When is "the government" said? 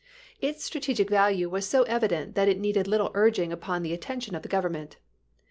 4.41-4.97